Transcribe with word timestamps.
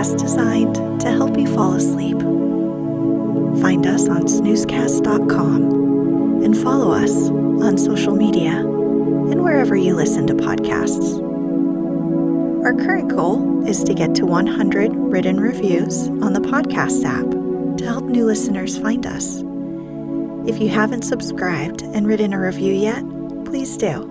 Podcast 0.00 0.18
designed 0.18 1.00
to 1.00 1.10
help 1.10 1.36
you 1.36 1.46
fall 1.54 1.74
asleep. 1.74 2.18
Find 3.60 3.86
us 3.86 4.08
on 4.08 4.22
snoozecast.com 4.22 6.42
and 6.42 6.56
follow 6.56 6.92
us 6.92 7.28
on 7.28 7.76
social 7.76 8.16
media 8.16 8.60
and 8.60 9.44
wherever 9.44 9.76
you 9.76 9.94
listen 9.94 10.26
to 10.28 10.34
podcasts. 10.34 11.20
Our 12.64 12.74
current 12.74 13.08
goal 13.08 13.66
is 13.66 13.84
to 13.84 13.94
get 13.94 14.14
to 14.16 14.26
100 14.26 14.94
written 14.94 15.40
reviews 15.40 16.08
on 16.08 16.32
the 16.32 16.40
podcast 16.40 17.04
app 17.04 17.30
to 17.78 17.84
help 17.84 18.04
new 18.04 18.24
listeners 18.24 18.78
find 18.78 19.06
us. 19.06 19.42
If 20.48 20.60
you 20.60 20.70
haven't 20.70 21.02
subscribed 21.02 21.82
and 21.82 22.06
written 22.06 22.32
a 22.32 22.40
review 22.40 22.72
yet, 22.72 23.04
please 23.44 23.76
do. 23.76 24.04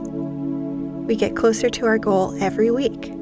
We 1.08 1.16
get 1.16 1.36
closer 1.36 1.70
to 1.70 1.86
our 1.88 1.98
goal 1.98 2.38
every 2.42 2.70
week. 2.70 3.19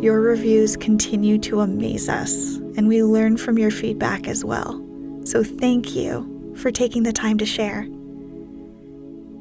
Your 0.00 0.20
reviews 0.20 0.76
continue 0.76 1.38
to 1.38 1.60
amaze 1.60 2.08
us, 2.08 2.58
and 2.76 2.86
we 2.86 3.02
learn 3.02 3.36
from 3.36 3.58
your 3.58 3.72
feedback 3.72 4.28
as 4.28 4.44
well. 4.44 4.80
So 5.24 5.42
thank 5.42 5.96
you 5.96 6.54
for 6.56 6.70
taking 6.70 7.02
the 7.02 7.12
time 7.12 7.36
to 7.38 7.44
share. 7.44 7.84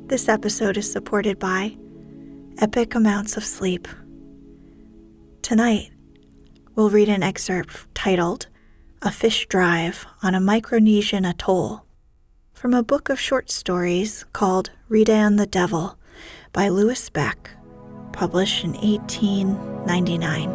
This 0.08 0.28
episode 0.28 0.76
is 0.76 0.92
supported 0.92 1.38
by 1.38 1.78
Epic 2.58 2.96
Amounts 2.96 3.38
of 3.38 3.44
Sleep. 3.44 3.88
Tonight, 5.44 5.92
we'll 6.74 6.90
read 6.90 7.10
an 7.10 7.22
excerpt 7.22 7.86
titled 7.94 8.48
A 9.04 9.12
Fish 9.12 9.46
Drive 9.46 10.08
on 10.24 10.34
a 10.34 10.40
Micronesian 10.40 11.30
Atoll 11.30 11.86
from 12.52 12.74
a 12.74 12.82
book 12.82 13.10
of 13.10 13.20
short 13.20 13.52
stories 13.52 14.26
called 14.34 14.72
Ridan 14.90 15.36
the 15.36 15.46
Devil 15.46 16.00
by 16.52 16.68
Louis 16.68 17.12
Becke, 17.12 17.52
published 18.18 18.64
in 18.64 18.74
1899. 18.74 20.50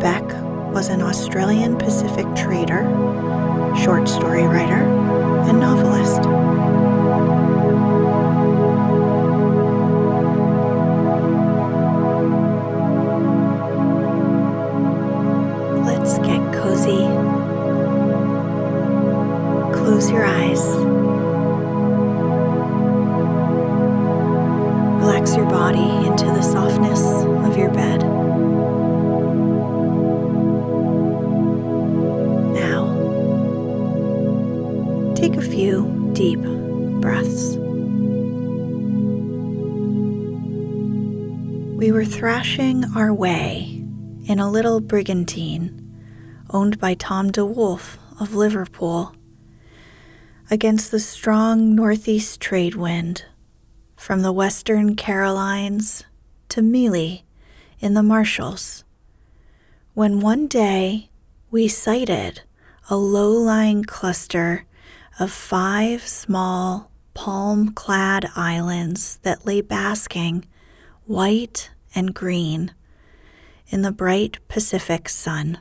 Becke 0.00 0.72
was 0.72 0.88
an 0.88 1.00
Australian 1.00 1.76
Pacific 1.78 2.26
trader, 2.34 2.82
short 3.84 4.08
story 4.08 4.42
writer, 4.42 4.82
and 5.46 5.60
novelist. 5.60 6.22
Let's 15.86 16.18
get 16.18 16.42
cozy. 16.52 17.06
Close 19.78 20.10
your 20.10 20.24
eyes. 20.24 20.66
Relax 25.00 25.36
your 25.36 25.46
body 25.46 25.90
softness 26.84 27.46
of 27.46 27.56
your 27.56 27.70
bed. 27.70 28.02
Now, 32.54 32.84
take 35.14 35.36
a 35.36 35.42
few 35.42 36.10
deep 36.12 36.40
breaths. 37.00 37.56
We 41.76 41.92
were 41.92 42.04
thrashing 42.04 42.84
our 42.96 43.12
way 43.12 43.84
in 44.26 44.38
a 44.38 44.50
little 44.50 44.80
brigantine 44.80 45.76
owned 46.50 46.78
by 46.78 46.94
Tom 46.94 47.30
DeWolf 47.30 47.96
of 48.20 48.34
Liverpool 48.34 49.14
against 50.50 50.90
the 50.90 51.00
strong 51.00 51.74
northeast 51.74 52.40
trade 52.40 52.74
wind 52.74 53.24
from 53.96 54.22
the 54.22 54.32
western 54.32 54.96
Carolines 54.96 56.04
to 56.50 56.60
Mili 56.60 57.22
in 57.78 57.94
the 57.94 58.02
Marshalls, 58.02 58.84
when 59.94 60.20
one 60.20 60.46
day 60.46 61.08
we 61.50 61.68
sighted 61.68 62.42
a 62.88 62.96
low 62.96 63.30
lying 63.30 63.84
cluster 63.84 64.66
of 65.18 65.30
five 65.30 66.06
small 66.06 66.90
palm 67.14 67.72
clad 67.72 68.30
islands 68.34 69.18
that 69.22 69.46
lay 69.46 69.60
basking, 69.60 70.44
white 71.06 71.70
and 71.94 72.14
green, 72.14 72.72
in 73.68 73.82
the 73.82 73.92
bright 73.92 74.38
Pacific 74.48 75.08
sun. 75.08 75.58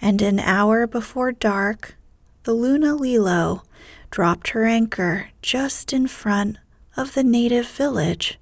And 0.00 0.22
an 0.22 0.38
hour 0.38 0.86
before 0.86 1.32
dark, 1.32 1.96
the 2.44 2.52
Luna 2.52 2.94
Lilo 2.94 3.62
dropped 4.10 4.50
her 4.50 4.64
anchor 4.64 5.30
just 5.40 5.92
in 5.92 6.06
front 6.06 6.58
of 6.96 7.14
the 7.14 7.24
native 7.24 7.66
village. 7.66 8.38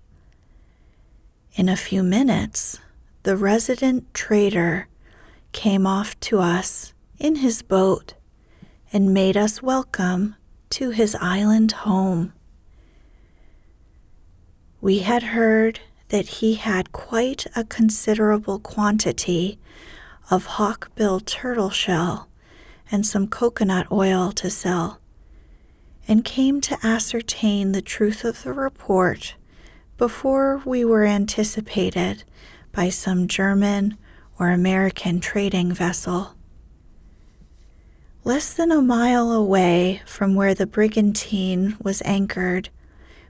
In 1.56 1.68
a 1.68 1.76
few 1.76 2.04
minutes, 2.04 2.78
the 3.24 3.36
resident 3.36 4.14
trader 4.14 4.86
came 5.50 5.84
off 5.84 6.18
to 6.20 6.38
us 6.38 6.94
in 7.18 7.36
his 7.36 7.60
boat 7.62 8.14
and 8.92 9.12
made 9.12 9.36
us 9.36 9.60
welcome 9.60 10.36
to 10.70 10.90
his 10.90 11.16
island 11.16 11.72
home. 11.72 12.32
We 14.80 15.00
had 15.00 15.24
heard 15.24 15.80
that 16.10 16.28
he 16.38 16.54
had 16.54 16.92
quite 16.92 17.48
a 17.56 17.64
considerable 17.64 18.60
quantity 18.60 19.58
of 20.30 20.46
hawk-billed 20.46 21.26
turtle 21.26 21.70
shell 21.70 22.28
and 22.92 23.04
some 23.04 23.26
coconut 23.26 23.90
oil 23.90 24.30
to 24.32 24.50
sell, 24.50 25.00
and 26.06 26.24
came 26.24 26.60
to 26.60 26.78
ascertain 26.86 27.72
the 27.72 27.82
truth 27.82 28.24
of 28.24 28.44
the 28.44 28.52
report 28.52 29.34
before 30.00 30.62
we 30.64 30.82
were 30.82 31.04
anticipated 31.04 32.24
by 32.72 32.88
some 32.88 33.28
German 33.28 33.98
or 34.38 34.48
American 34.48 35.20
trading 35.20 35.70
vessel. 35.70 36.34
Less 38.24 38.54
than 38.54 38.72
a 38.72 38.80
mile 38.80 39.30
away 39.30 40.00
from 40.06 40.34
where 40.34 40.54
the 40.54 40.66
brigantine 40.66 41.76
was 41.82 42.00
anchored, 42.06 42.70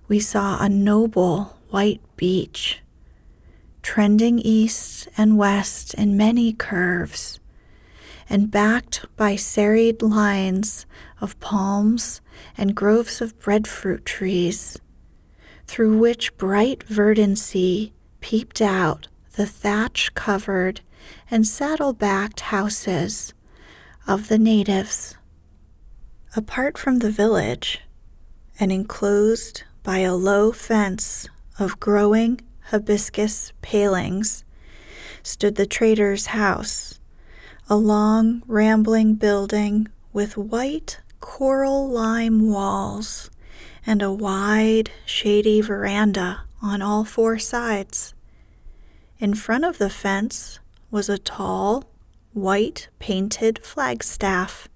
we 0.07 0.21
saw 0.21 0.63
a 0.63 0.69
noble 0.69 1.59
white 1.71 2.01
beach, 2.15 2.79
trending 3.83 4.39
east 4.39 5.09
and 5.17 5.37
west 5.37 5.93
in 5.95 6.17
many 6.17 6.53
curves, 6.53 7.41
and 8.29 8.49
backed 8.49 9.07
by 9.17 9.35
serried 9.35 10.03
lines 10.03 10.87
of 11.21 11.41
palms 11.41 12.21
and 12.57 12.77
groves 12.77 13.21
of 13.21 13.37
breadfruit 13.41 14.07
trees, 14.07 14.79
through 15.71 15.97
which 15.97 16.37
bright 16.37 16.83
verdancy 16.83 17.93
peeped 18.21 18.61
out 18.61 19.07
the 19.37 19.47
thatch 19.47 20.13
covered 20.15 20.81
and 21.31 21.47
saddle 21.47 21.93
backed 21.93 22.41
houses 22.41 23.33
of 24.05 24.27
the 24.27 24.37
natives. 24.37 25.17
Apart 26.35 26.77
from 26.77 26.99
the 26.99 27.11
village, 27.13 27.83
and 28.59 28.73
enclosed 28.73 29.63
by 29.85 29.99
a 29.99 30.13
low 30.13 30.51
fence 30.51 31.29
of 31.57 31.79
growing 31.79 32.41
hibiscus 32.71 33.53
palings, 33.63 34.43
stood 35.23 35.55
the 35.55 35.67
trader's 35.67 36.27
house, 36.27 36.99
a 37.69 37.77
long, 37.77 38.43
rambling 38.49 39.15
building 39.15 39.87
with 40.13 40.37
white 40.37 40.99
coral 41.21 41.89
lime 41.89 42.51
walls 42.51 43.31
and 43.87 44.03
a 44.03 44.13
wide, 44.13 44.91
shady 45.07 45.61
veranda 45.61 46.43
on 46.63 46.83
all 46.83 47.05
four 47.05 47.39
sides. 47.39 48.15
In 49.19 49.35
front 49.35 49.65
of 49.65 49.79
the 49.79 49.91
fence 49.91 50.61
was 50.91 51.09
a 51.09 51.19
tall, 51.19 51.85
white 52.33 52.89
painted 52.99 53.65
flagstaff. 53.65 54.69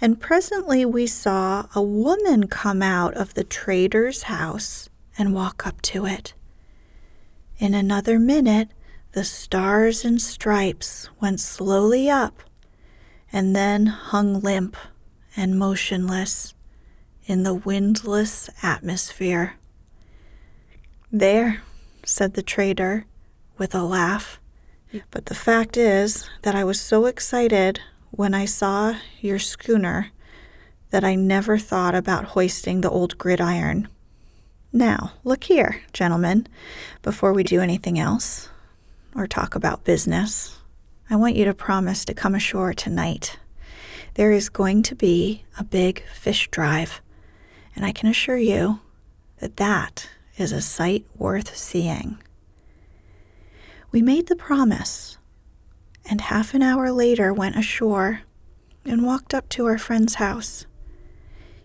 And 0.00 0.20
presently 0.20 0.84
we 0.84 1.06
saw 1.06 1.66
a 1.74 1.82
woman 1.82 2.46
come 2.46 2.82
out 2.82 3.14
of 3.14 3.34
the 3.34 3.44
trader's 3.44 4.24
house 4.24 4.88
and 5.16 5.34
walk 5.34 5.66
up 5.66 5.82
to 5.82 6.06
it. 6.06 6.34
In 7.58 7.74
another 7.74 8.18
minute, 8.18 8.68
the 9.12 9.24
stars 9.24 10.04
and 10.04 10.20
stripes 10.20 11.08
went 11.20 11.40
slowly 11.40 12.08
up 12.08 12.42
and 13.32 13.54
then 13.54 13.86
hung 13.86 14.40
limp 14.40 14.76
and 15.36 15.58
motionless 15.58 16.54
in 17.28 17.42
the 17.42 17.54
windless 17.54 18.48
atmosphere. 18.62 19.54
There, 21.12 21.62
said 22.02 22.32
the 22.32 22.42
trader 22.42 23.04
with 23.58 23.74
a 23.74 23.82
laugh. 23.82 24.40
But 25.10 25.26
the 25.26 25.34
fact 25.34 25.76
is 25.76 26.28
that 26.40 26.54
I 26.54 26.64
was 26.64 26.80
so 26.80 27.04
excited 27.04 27.80
when 28.10 28.32
I 28.32 28.46
saw 28.46 28.94
your 29.20 29.38
schooner 29.38 30.10
that 30.88 31.04
I 31.04 31.14
never 31.14 31.58
thought 31.58 31.94
about 31.94 32.24
hoisting 32.24 32.80
the 32.80 32.88
old 32.88 33.18
gridiron. 33.18 33.88
Now, 34.72 35.12
look 35.22 35.44
here, 35.44 35.82
gentlemen, 35.92 36.46
before 37.02 37.34
we 37.34 37.42
do 37.42 37.60
anything 37.60 37.98
else 37.98 38.48
or 39.14 39.26
talk 39.26 39.54
about 39.54 39.84
business, 39.84 40.58
I 41.10 41.16
want 41.16 41.36
you 41.36 41.44
to 41.44 41.52
promise 41.52 42.06
to 42.06 42.14
come 42.14 42.34
ashore 42.34 42.72
tonight. 42.72 43.38
There 44.14 44.32
is 44.32 44.48
going 44.48 44.82
to 44.84 44.94
be 44.94 45.44
a 45.58 45.64
big 45.64 46.02
fish 46.14 46.48
drive, 46.50 47.02
and 47.78 47.86
I 47.86 47.92
can 47.92 48.08
assure 48.08 48.36
you 48.36 48.80
that 49.38 49.56
that 49.58 50.10
is 50.36 50.50
a 50.50 50.60
sight 50.60 51.06
worth 51.14 51.56
seeing. 51.56 52.18
We 53.92 54.02
made 54.02 54.26
the 54.26 54.34
promise, 54.34 55.16
and 56.10 56.22
half 56.22 56.54
an 56.54 56.62
hour 56.62 56.90
later 56.90 57.32
went 57.32 57.54
ashore 57.54 58.22
and 58.84 59.06
walked 59.06 59.32
up 59.32 59.48
to 59.50 59.66
our 59.66 59.78
friend's 59.78 60.14
house. 60.14 60.66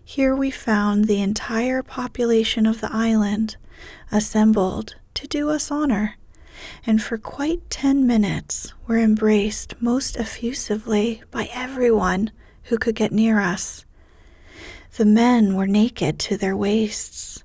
Here 0.04 0.36
we 0.36 0.52
found 0.52 1.06
the 1.06 1.20
entire 1.20 1.82
population 1.82 2.64
of 2.64 2.80
the 2.80 2.94
island 2.94 3.56
assembled 4.12 4.94
to 5.14 5.26
do 5.26 5.50
us 5.50 5.72
honor, 5.72 6.14
and 6.86 7.02
for 7.02 7.18
quite 7.18 7.68
ten 7.70 8.06
minutes 8.06 8.72
were 8.86 8.98
embraced 8.98 9.74
most 9.82 10.14
effusively 10.14 11.24
by 11.32 11.48
everyone 11.52 12.30
who 12.64 12.78
could 12.78 12.94
get 12.94 13.10
near 13.10 13.40
us. 13.40 13.84
The 14.96 15.04
men 15.04 15.56
were 15.56 15.66
naked 15.66 16.20
to 16.20 16.36
their 16.36 16.56
waists, 16.56 17.42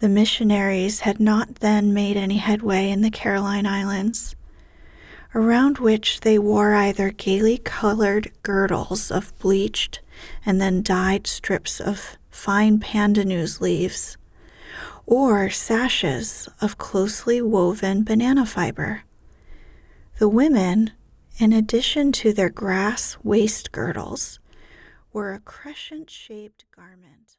the 0.00 0.10
missionaries 0.10 1.00
had 1.00 1.18
not 1.18 1.56
then 1.56 1.94
made 1.94 2.18
any 2.18 2.36
headway 2.36 2.90
in 2.90 3.00
the 3.00 3.10
Caroline 3.10 3.64
Islands, 3.64 4.36
around 5.34 5.78
which 5.78 6.20
they 6.20 6.38
wore 6.38 6.74
either 6.74 7.12
gaily 7.12 7.56
colored 7.56 8.30
girdles 8.42 9.10
of 9.10 9.32
bleached 9.38 10.00
and 10.44 10.60
then 10.60 10.82
dyed 10.82 11.26
strips 11.26 11.80
of 11.80 12.18
fine 12.28 12.78
pandanus 12.78 13.58
leaves, 13.58 14.18
or 15.06 15.48
sashes 15.48 16.46
of 16.60 16.76
closely 16.76 17.40
woven 17.40 18.04
banana 18.04 18.44
fiber. 18.44 19.04
The 20.18 20.28
women, 20.28 20.90
in 21.38 21.54
addition 21.54 22.12
to 22.12 22.34
their 22.34 22.50
grass 22.50 23.16
waist 23.22 23.72
girdles, 23.72 24.40
wore 25.16 25.32
a 25.32 25.40
crescent 25.40 26.10
shaped 26.10 26.66
garment 26.76 27.35